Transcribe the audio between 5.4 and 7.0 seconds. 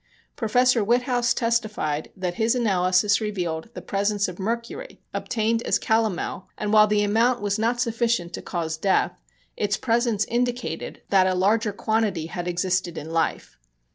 as calomel, and while